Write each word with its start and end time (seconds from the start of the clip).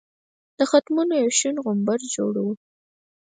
د 0.57 0.59
ختمونو 0.71 1.13
یو 1.23 1.31
شین 1.39 1.55
غومبر 1.65 1.99
جوړ 2.15 2.33
وو. 2.43 2.53